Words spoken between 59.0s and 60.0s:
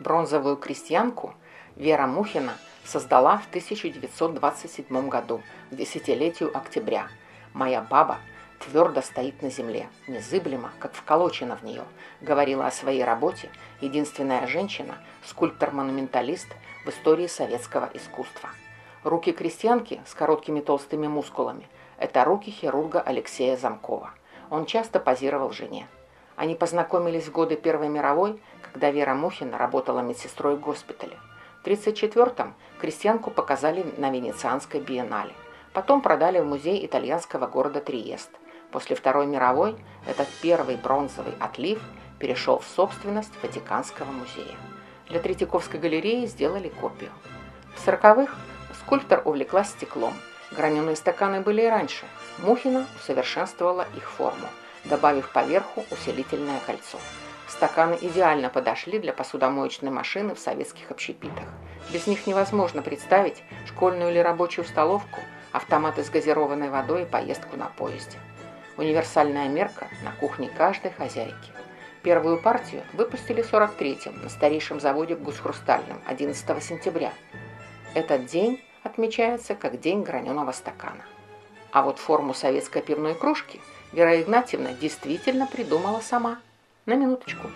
посудомоечной